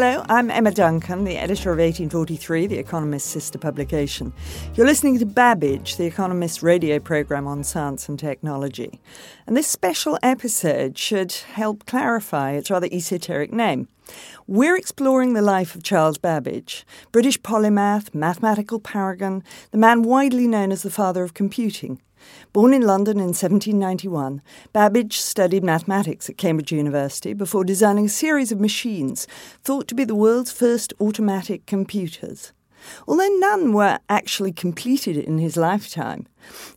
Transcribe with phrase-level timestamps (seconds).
[0.00, 4.32] Hello, I'm Emma Duncan, the editor of 1843, The Economist's sister publication.
[4.74, 9.00] You're listening to Babbage, The Economist's radio programme on science and technology.
[9.44, 13.88] And this special episode should help clarify its rather esoteric name.
[14.46, 20.70] We're exploring the life of Charles Babbage, British polymath, mathematical paragon, the man widely known
[20.70, 22.00] as the father of computing.
[22.52, 28.52] Born in London in 1791, Babbage studied mathematics at Cambridge University before designing a series
[28.52, 29.26] of machines
[29.62, 32.52] thought to be the world's first automatic computers.
[33.06, 36.26] Although none were actually completed in his lifetime,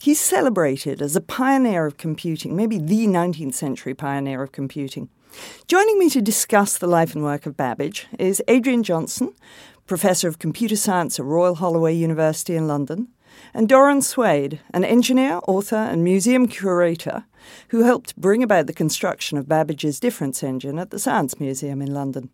[0.02, 5.10] he's celebrated as a pioneer of computing, maybe the 19th century pioneer of computing.
[5.68, 9.34] Joining me to discuss the life and work of Babbage is Adrian Johnstone,
[9.88, 13.08] Professor of Computer Science at Royal Holloway University in London,
[13.54, 17.26] and Doron Swade, an engineer, author, and museum curator
[17.70, 21.94] who helped bring about the construction of Babbage's difference engine at the Science Museum in
[21.94, 22.30] London.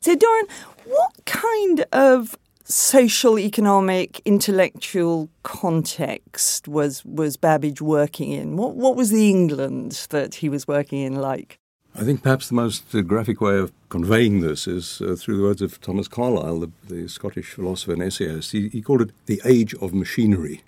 [0.00, 0.46] So, Doran,
[0.84, 8.56] what kind of social, economic, intellectual context was, was Babbage working in?
[8.56, 11.58] What, what was the England that he was working in like?
[11.94, 15.42] I think perhaps the most uh, graphic way of conveying this is uh, through the
[15.42, 18.52] words of Thomas Carlyle, the, the Scottish philosopher and essayist.
[18.52, 20.62] He, he, called it the age of machinery.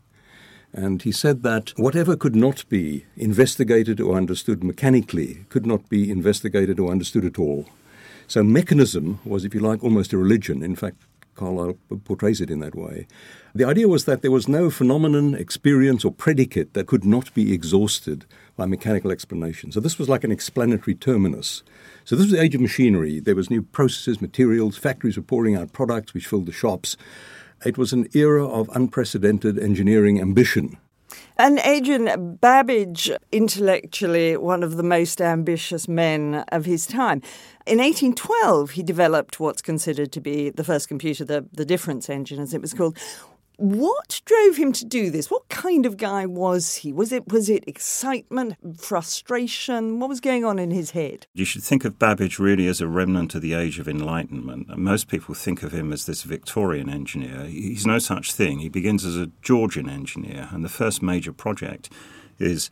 [0.72, 6.10] And he said that whatever could not be investigated or understood mechanically could not be
[6.10, 7.66] investigated or understood at all.
[8.26, 10.62] So mechanism was, if you like, almost a religion.
[10.62, 11.02] In fact,
[11.34, 13.06] Carlyle portrays it in that way.
[13.54, 17.52] The idea was that there was no phenomenon, experience, or predicate that could not be
[17.52, 18.26] exhausted
[18.56, 19.72] by mechanical explanation.
[19.72, 21.62] So this was like an explanatory terminus.
[22.04, 23.20] So this was the age of machinery.
[23.20, 26.96] There was new processes, materials, factories were pouring out products which filled the shops.
[27.64, 30.78] It was an era of unprecedented engineering ambition.
[31.42, 37.22] And Adrian Babbage, intellectually one of the most ambitious men of his time.
[37.66, 42.40] In 1812, he developed what's considered to be the first computer, the, the difference engine,
[42.40, 42.98] as it was called.
[43.60, 45.30] What drove him to do this?
[45.30, 46.94] What kind of guy was he?
[46.94, 50.00] Was it was it excitement, frustration?
[50.00, 51.26] What was going on in his head?
[51.34, 54.74] You should think of Babbage really as a remnant of the age of enlightenment.
[54.78, 57.44] Most people think of him as this Victorian engineer.
[57.44, 58.60] He's no such thing.
[58.60, 61.92] He begins as a Georgian engineer, and the first major project
[62.38, 62.70] is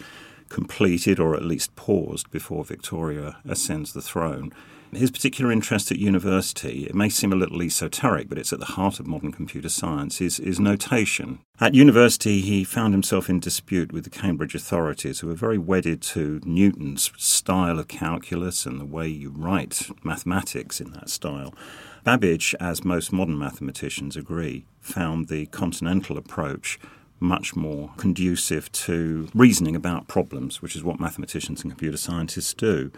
[0.48, 4.54] completed or at least paused before Victoria ascends the throne.
[4.92, 8.64] His particular interest at university, it may seem a little esoteric, but it's at the
[8.64, 11.40] heart of modern computer science, is, is notation.
[11.60, 16.00] At university, he found himself in dispute with the Cambridge authorities, who were very wedded
[16.02, 21.54] to Newton's style of calculus and the way you write mathematics in that style.
[22.02, 26.78] Babbage, as most modern mathematicians agree, found the continental approach
[27.20, 32.90] much more conducive to reasoning about problems, which is what mathematicians and computer scientists do.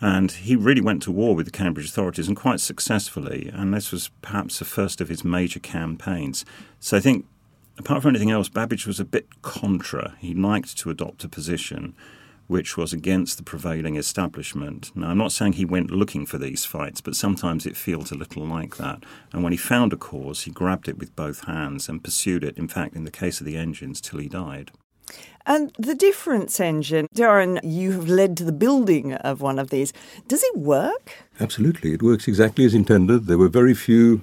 [0.00, 3.50] And he really went to war with the Cambridge authorities and quite successfully.
[3.52, 6.44] And this was perhaps the first of his major campaigns.
[6.78, 7.26] So I think,
[7.78, 10.16] apart from anything else, Babbage was a bit contra.
[10.20, 11.94] He liked to adopt a position
[12.48, 14.90] which was against the prevailing establishment.
[14.94, 18.16] Now, I'm not saying he went looking for these fights, but sometimes it feels a
[18.16, 19.04] little like that.
[19.32, 22.56] And when he found a cause, he grabbed it with both hands and pursued it,
[22.56, 24.72] in fact, in the case of the engines, till he died.
[25.46, 29.94] And the difference engine, Darren, you have led to the building of one of these.
[30.26, 31.12] Does it work?
[31.40, 31.94] Absolutely.
[31.94, 33.26] It works exactly as intended.
[33.26, 34.20] There were very few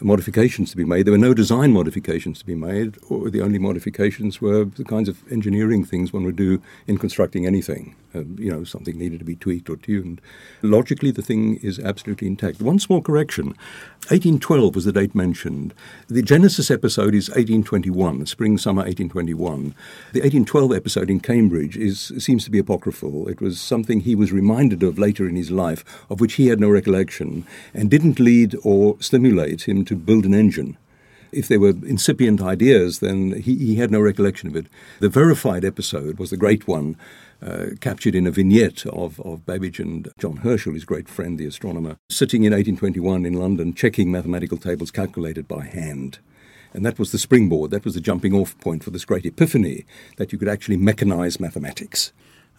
[0.00, 1.06] modifications to be made.
[1.06, 5.08] There were no design modifications to be made, or the only modifications were the kinds
[5.08, 7.94] of engineering things one would do in constructing anything.
[8.14, 10.20] Uh, you know, something needed to be tweaked or tuned.
[10.62, 12.60] Logically, the thing is absolutely intact.
[12.60, 13.54] One small correction
[14.08, 15.74] 1812 was the date mentioned.
[16.06, 19.74] The Genesis episode is 1821, spring summer 1821.
[20.12, 23.28] The 1812 episode in Cambridge is seems to be apocryphal.
[23.28, 26.60] It was something he was reminded of later in his life, of which he had
[26.60, 30.76] no recollection, and didn't lead or stimulate him to build an engine.
[31.32, 34.66] If there were incipient ideas, then he, he had no recollection of it.
[35.00, 36.96] The verified episode was the great one,
[37.42, 41.46] uh, captured in a vignette of, of Babbage and John Herschel, his great friend, the
[41.46, 46.18] astronomer, sitting in 1821 in London checking mathematical tables calculated by hand.
[46.72, 49.84] And that was the springboard, that was the jumping off point for this great epiphany
[50.16, 52.12] that you could actually mechanize mathematics.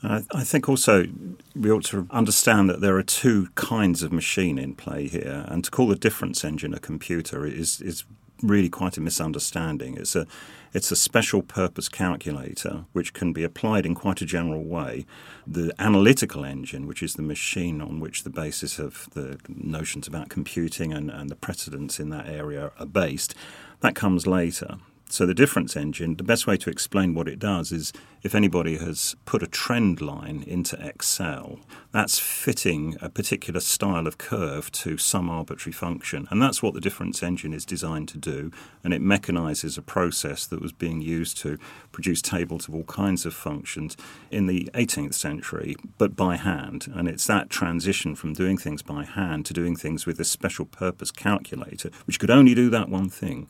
[0.04, 1.08] I, I think also
[1.56, 5.64] we ought to understand that there are two kinds of machine in play here, and
[5.64, 8.04] to call the difference engine a computer is is
[8.44, 9.98] really quite a misunderstanding.
[9.98, 10.28] It's a
[10.74, 15.06] it's a special purpose calculator which can be applied in quite a general way.
[15.48, 20.30] The analytical engine, which is the machine on which the basis of the notions about
[20.30, 23.34] computing and, and the precedents in that area are based,
[23.80, 24.78] that comes later.
[25.10, 27.94] So the difference engine, the best way to explain what it does is
[28.28, 31.62] if anybody has put a trend line into Excel,
[31.94, 36.28] that's fitting a particular style of curve to some arbitrary function.
[36.30, 38.52] And that's what the difference engine is designed to do.
[38.84, 41.58] And it mechanizes a process that was being used to
[41.94, 43.96] produce tables of all kinds of functions
[44.30, 46.92] in the 18th century, but by hand.
[46.94, 50.66] And it's that transition from doing things by hand to doing things with this special
[50.66, 53.48] purpose calculator, which could only do that one thing.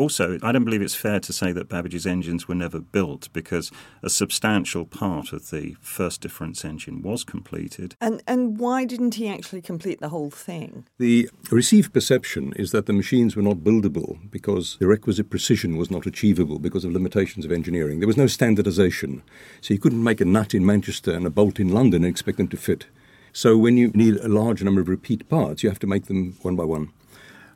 [0.00, 3.70] Also, I don't believe it's fair to say that Babbage's engines were never built because
[4.02, 7.96] a substantial part of the first difference engine was completed.
[8.02, 10.84] And and why didn't he actually complete the whole thing?
[10.98, 15.90] The received perception is that the machines were not buildable because the requisite precision was
[15.90, 18.00] not achievable because of limitations of engineering.
[18.00, 19.22] There was no standardization.
[19.62, 22.36] So you couldn't make a nut in Manchester and a bolt in London and expect
[22.36, 22.86] them to fit.
[23.32, 26.36] So when you need a large number of repeat parts, you have to make them
[26.42, 26.90] one by one.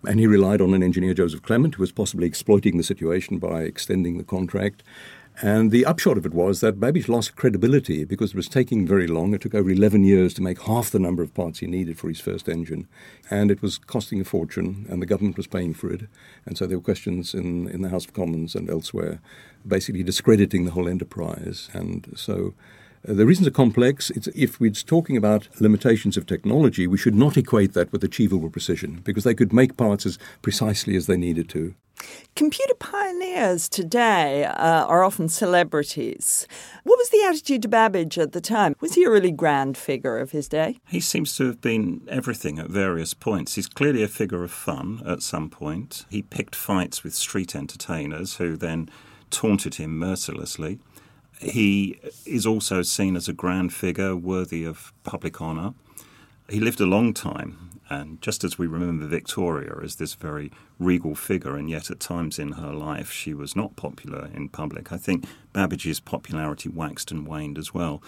[0.07, 3.63] And he relied on an engineer, Joseph Clement, who was possibly exploiting the situation by
[3.63, 4.83] extending the contract.
[5.43, 9.09] And the upshot of it was that Babbage lost credibility because it was taking very
[9.09, 9.35] long.
[9.35, 12.09] It took over 11 years to make half the number of parts he needed for
[12.09, 12.87] his first engine.
[13.31, 16.03] And it was costing a fortune, and the government was paying for it.
[16.47, 19.21] And so there were questions in, in the House of Commons and elsewhere
[19.67, 21.69] basically discrediting the whole enterprise.
[21.73, 22.55] And so
[23.09, 24.11] uh, the reasons are complex.
[24.11, 28.51] It's, if we're talking about limitations of technology, we should not equate that with achievable
[28.51, 31.75] precision because they could make parts as precisely as they needed to.
[32.37, 36.49] Computer pioneers today uh, are often celebrities.
[36.83, 38.75] What was the attitude to Babbage at the time?
[38.81, 40.79] Was he a really grand figure of his day?
[40.89, 43.55] He seems to have been everything at various points.
[43.55, 46.07] He's clearly a figure of fun at some point.
[46.11, 48.89] He picked fights with street entertainers who then
[49.31, 50.81] taunted him mercilessly.
[51.41, 55.75] He is also seen as a grand figure worthy of public honour.
[56.49, 61.15] He lived a long time, and just as we remember Victoria as this very regal
[61.15, 64.99] figure, and yet at times in her life she was not popular in public, I
[64.99, 65.25] think
[65.55, 68.03] Babbage's popularity waxed and waned as well.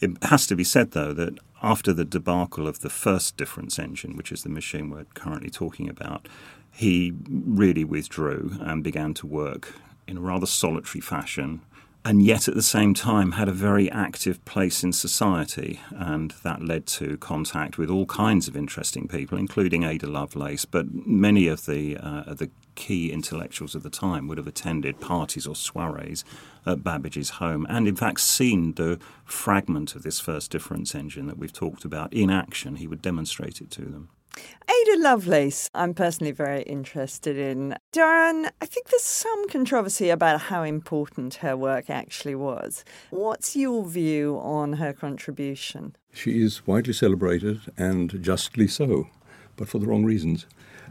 [0.00, 4.16] It has to be said, though, that after the debacle of the first difference engine,
[4.16, 6.26] which is the machine we're currently talking about,
[6.72, 9.74] he really withdrew and began to work
[10.06, 11.60] in a rather solitary fashion
[12.04, 15.80] and yet at the same time had a very active place in society.
[15.90, 20.66] And that led to contact with all kinds of interesting people, including Ada Lovelace.
[20.66, 25.46] But many of the, uh, the key intellectuals of the time would have attended parties
[25.46, 26.24] or soirees
[26.66, 31.38] at Babbage's home and, in fact, seen the fragment of this first difference engine that
[31.38, 32.76] we've talked about in action.
[32.76, 34.10] He would demonstrate it to them.
[34.36, 37.76] Ada Lovelace, I'm personally very interested in.
[37.92, 42.84] Darren, I think there's some controversy about how important her work actually was.
[43.10, 45.96] What's your view on her contribution?
[46.12, 49.08] She is widely celebrated and justly so,
[49.56, 50.46] but for the wrong reasons.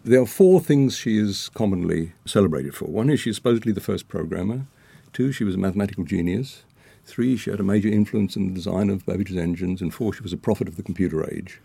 [0.06, 2.86] There are four things she is commonly celebrated for.
[2.86, 4.68] One is she's supposedly the first programmer.
[5.14, 6.64] Two, she was a mathematical genius.
[7.06, 9.82] Three, she had a major influence in the design of Babbage's engines.
[9.82, 11.60] And four, she was a prophet of the computer age.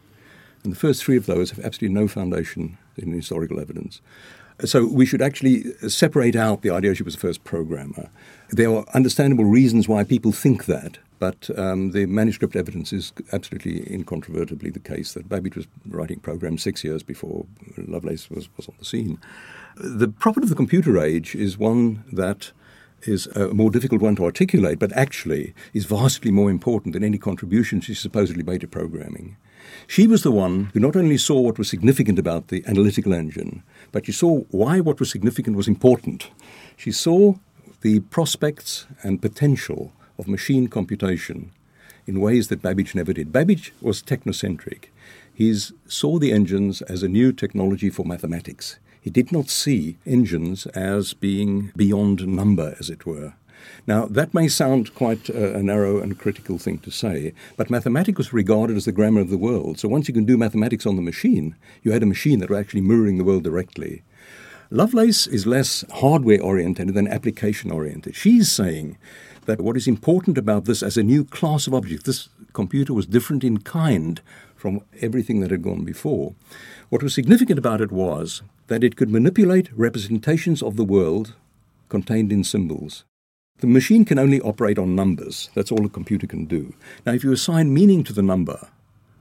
[0.64, 4.00] And the first three of those have absolutely no foundation in historical evidence.
[4.64, 8.10] So we should actually separate out the idea she was the first programmer.
[8.50, 13.88] There are understandable reasons why people think that, but um, the manuscript evidence is absolutely
[13.92, 17.46] incontrovertibly the case that Babbage was writing programs six years before
[17.76, 19.20] Lovelace was, was on the scene.
[19.76, 22.50] The prophet of the computer age is one that
[23.02, 27.18] is a more difficult one to articulate, but actually is vastly more important than any
[27.18, 29.36] contribution she supposedly made to programming.
[29.86, 33.62] She was the one who not only saw what was significant about the analytical engine,
[33.92, 36.30] but she saw why what was significant was important.
[36.76, 37.34] She saw
[37.80, 41.52] the prospects and potential of machine computation
[42.06, 43.32] in ways that Babbage never did.
[43.32, 44.86] Babbage was technocentric.
[45.32, 45.54] He
[45.86, 48.78] saw the engines as a new technology for mathematics.
[49.00, 53.34] He did not see engines as being beyond number, as it were.
[53.86, 58.18] Now, that may sound quite a, a, narrow and critical thing to say, but mathematics
[58.18, 59.78] was regarded as the grammar of the world.
[59.78, 62.58] So once you can do mathematics on the machine, you had a machine that was
[62.58, 64.02] actually mirroring the world directly.
[64.70, 68.14] Lovelace is less hardware oriented than application oriented.
[68.14, 68.98] She's saying
[69.46, 73.06] that what is important about this as a new class of objects, this computer was
[73.06, 74.20] different in kind
[74.54, 76.34] from everything that had gone before.
[76.90, 81.34] What was significant about it was that it could manipulate representations of the world
[81.88, 83.04] contained in symbols.
[83.60, 85.50] The machine can only operate on numbers.
[85.54, 86.74] That's all a computer can do.
[87.04, 88.68] Now, if you assign meaning to the number,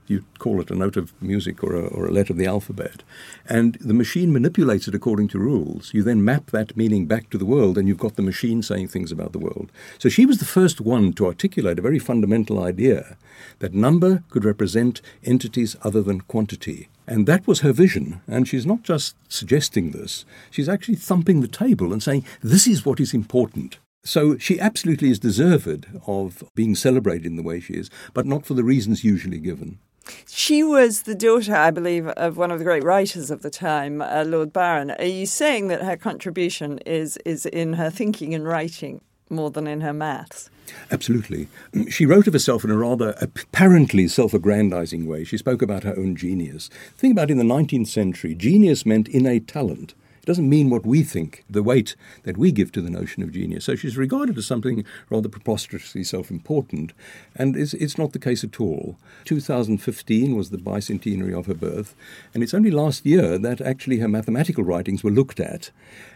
[0.06, 3.02] you call it a note of music or a, or a letter of the alphabet,
[3.46, 5.92] and the machine manipulates it according to rules.
[5.92, 8.88] You then map that meaning back to the world, and you've got the machine saying
[8.88, 9.70] things about the world.
[9.98, 13.16] So she was the first one to articulate a very fundamental idea
[13.58, 16.88] that number could represent entities other than quantity.
[17.06, 18.20] And that was her vision.
[18.26, 22.86] And she's not just suggesting this, she's actually thumping the table and saying, this is
[22.86, 23.78] what is important.
[24.08, 28.46] So she absolutely is deserved of being celebrated in the way she is, but not
[28.46, 29.80] for the reasons usually given.
[30.26, 34.00] She was the daughter, I believe, of one of the great writers of the time,
[34.00, 34.92] uh, Lord Byron.
[34.92, 39.66] Are you saying that her contribution is, is in her thinking and writing more than
[39.66, 40.48] in her maths?
[40.90, 41.48] Absolutely.
[41.90, 45.24] She wrote of herself in a rather apparently self aggrandizing way.
[45.24, 46.70] She spoke about her own genius.
[46.96, 49.92] Think about it, in the 19th century, genius meant innate talent
[50.28, 53.64] doesn't mean what we think, the weight that we give to the notion of genius.
[53.64, 56.92] So she's regarded as something rather preposterously self important,
[57.34, 58.98] and it's, it's not the case at all.
[59.24, 61.96] 2015 was the bicentenary of her birth,
[62.34, 65.70] and it's only last year that actually her mathematical writings were looked at.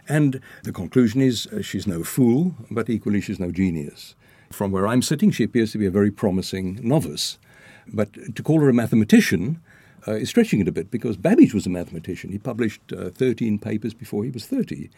[0.07, 4.13] And the conclusion is uh, she's no fool, but equally she's no genius.
[4.51, 7.39] From where I'm sitting, she appears to be a very promising novice.
[7.87, 9.59] But to call her a mathematician,
[10.07, 12.31] uh, is stretching it a bit because Babbage was a mathematician.
[12.31, 14.89] He published uh, 13 papers before he was 30.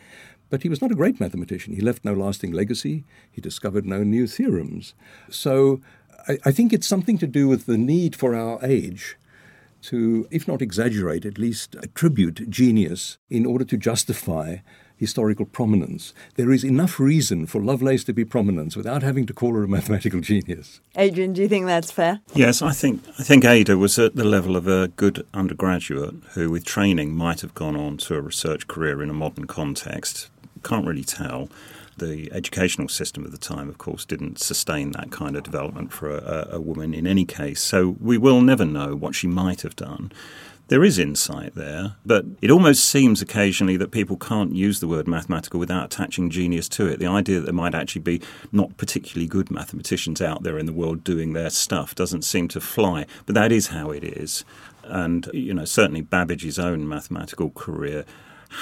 [0.50, 1.76] But he was not a great mathematician.
[1.76, 3.04] He left no lasting legacy.
[3.32, 4.94] He discovered no new theorems.
[5.30, 5.82] So
[6.28, 9.18] I, I think it's something to do with the need for our age
[9.84, 14.58] to, if not exaggerate, at least attribute genius in order to justify
[14.98, 16.14] historical prominence.
[16.36, 19.68] There is enough reason for Lovelace to be prominent without having to call her a
[19.68, 20.80] mathematical genius.
[20.96, 22.22] Adrian, do you think that's fair?
[22.34, 26.50] Yes, I think I think Ada was at the level of a good undergraduate who,
[26.50, 30.30] with training, might have gone on to a research career in a modern context.
[30.64, 31.50] Can't really tell.
[31.98, 36.10] The educational system of the time, of course, didn't sustain that kind of development for
[36.10, 37.62] a, a woman in any case.
[37.62, 40.12] So we will never know what she might have done
[40.68, 45.08] there is insight there, but it almost seems occasionally that people can't use the word
[45.08, 47.00] mathematical without attaching genius to it.
[47.00, 50.74] The idea that there might actually be not particularly good mathematicians out there in the
[50.74, 54.44] world doing their stuff doesn't seem to fly, but that is how it is.
[54.84, 58.06] And, you know, certainly Babbage's own mathematical career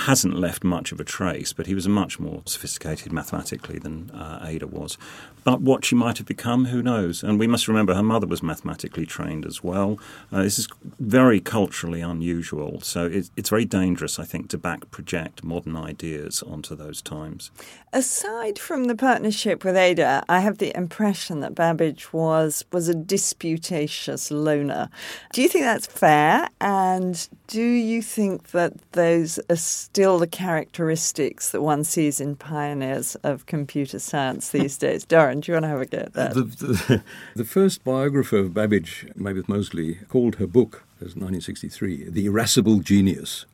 [0.06, 4.44] hasn't left much of a trace, but he was much more sophisticated mathematically than uh,
[4.46, 4.98] Ada was.
[5.44, 7.24] But what she might have become, who knows?
[7.24, 10.00] And we must remember her mother was mathematically trained as well.
[10.32, 10.68] Uh, this is
[11.00, 16.44] very culturally unusual, so it, it's very dangerous, I think, to back project modern ideas
[16.44, 17.52] onto those times.
[17.92, 22.96] Aside from the partnership with Ada, I have the impression that Babbage was was a
[22.96, 24.90] disputatious loner.
[25.34, 26.50] Do you think that's fair?
[26.62, 33.16] And do you think that those are still the characteristics that one sees in pioneers
[33.24, 35.06] of computer science these days?
[35.34, 36.34] Darren, do you want to have a go at that?
[36.34, 37.04] The, the,
[37.36, 43.46] the first biographer of Babbage, Maboth Moseley, called her book, as 1963, The Irascible Genius.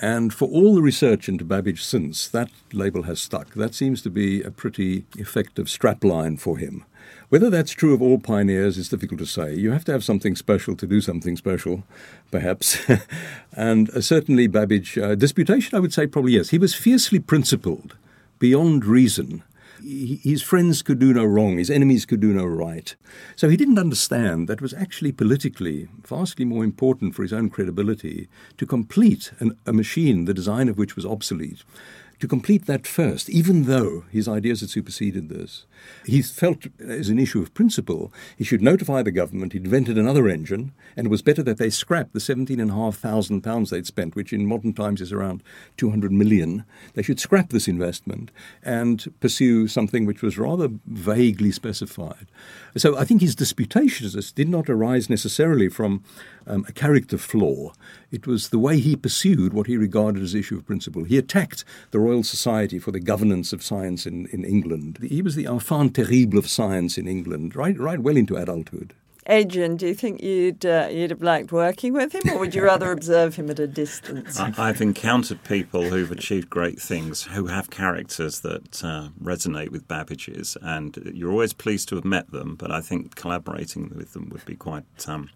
[0.00, 3.54] And for all the research into Babbage since, that label has stuck.
[3.54, 6.84] That seems to be a pretty effective strapline for him.
[7.28, 9.54] Whether that's true of all pioneers is difficult to say.
[9.54, 11.84] You have to have something special to do something special,
[12.30, 12.78] perhaps.
[13.52, 16.50] and uh, certainly Babbage, uh, disputation, I would say probably yes.
[16.50, 17.96] He was fiercely principled,
[18.38, 19.42] beyond reason
[19.82, 22.94] his friends could do no wrong, his enemies could do no right.
[23.34, 27.50] So he didn't understand that it was actually politically vastly more important for his own
[27.50, 28.28] credibility
[28.58, 31.64] to complete an, a machine, the design of which was obsolete,
[32.20, 35.66] to complete that first, even though his ideas had superseded this.
[36.04, 40.28] He felt, as an issue of principle, he should notify the government he'd invented another
[40.28, 43.70] engine, and it was better that they scrap the seventeen and a half thousand pounds
[43.70, 45.42] they'd spent, which in modern times is around
[45.76, 46.64] 200 million.
[46.94, 48.30] They should scrap this investment
[48.62, 52.26] and pursue something which was rather vaguely specified.
[52.76, 56.04] So I think his disputatious did not arise necessarily from
[56.46, 57.72] um, a character flaw.
[58.10, 61.04] It was the way he pursued what he regarded as issue of principle.
[61.04, 64.98] He attacked the Royal Society for the governance of science in, in England.
[65.02, 68.94] He was the enfant terrible of science in England, right, right well into adulthood.
[69.28, 72.62] Adrian, do you think you'd uh, you'd have liked working with him, or would you
[72.62, 74.38] rather observe him at a distance?
[74.38, 79.88] I, have encountered people who've achieved great things who have characters that uh, resonate with
[79.88, 82.54] Babbage's, and you're always pleased to have met them.
[82.54, 85.30] But I think collaborating with them would be quite um,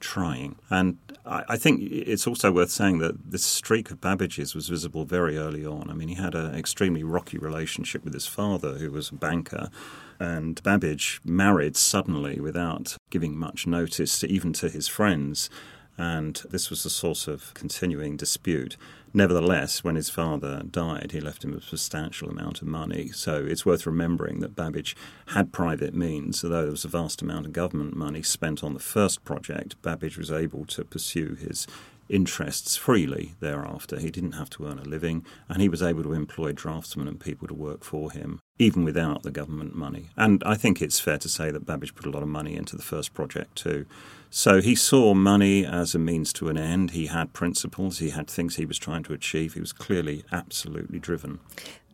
[0.00, 0.56] trying.
[0.70, 5.04] And I, I, think it's also worth saying that this streak of Babbage's was visible
[5.04, 5.90] very early on.
[5.90, 9.70] I mean, he had an extremely rocky relationship with his father, who was a banker.
[10.18, 15.50] And Babbage married suddenly without giving much notice, even to his friends.
[15.98, 18.76] And this was a source of continuing dispute.
[19.14, 23.08] Nevertheless, when his father died, he left him a substantial amount of money.
[23.08, 24.94] So it's worth remembering that Babbage
[25.28, 28.80] had private means, although there was a vast amount of government money spent on the
[28.80, 29.80] first project.
[29.80, 31.66] Babbage was able to pursue his
[32.08, 33.98] interests freely thereafter.
[33.98, 37.18] He didn't have to earn a living, and he was able to employ draftsmen and
[37.18, 40.10] people to work for him, even without the government money.
[40.16, 42.76] And I think it's fair to say that Babbage put a lot of money into
[42.76, 43.86] the first project too.
[44.30, 46.90] So he saw money as a means to an end.
[46.90, 49.54] He had principles, he had things he was trying to achieve.
[49.54, 51.38] He was clearly absolutely driven.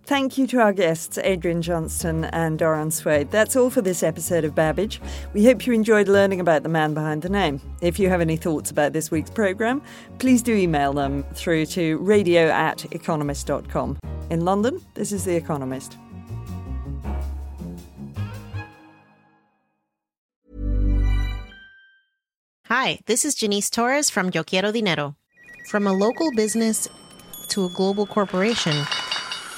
[0.05, 3.31] Thank you to our guests, Adrian Johnstone and Doron Swade.
[3.31, 5.01] That's all for this episode of Babbage.
[5.33, 7.61] We hope you enjoyed learning about the man behind the name.
[7.81, 9.81] If you have any thoughts about this week's programme,
[10.19, 13.97] please do email them through to radio at economist.com.
[14.29, 15.97] In London, this is The Economist.
[22.67, 25.15] Hi, this is Jannese Torres from Yo Quiero Dinero.
[25.69, 26.89] From a local business
[27.49, 28.85] to a global corporation,